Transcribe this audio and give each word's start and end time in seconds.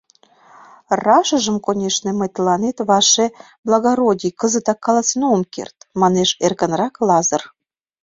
—Рашыжым, 1.03 1.57
конешне, 1.65 2.11
мый 2.19 2.29
тыланет, 2.35 2.77
ваше 2.89 3.25
благородий, 3.67 4.35
кызыт 4.39 4.67
каласен 4.85 5.21
ом 5.33 5.41
керт,— 5.53 5.77
манеш 6.01 6.29
эркынрак 6.45 6.95
Лазыр. 7.07 7.43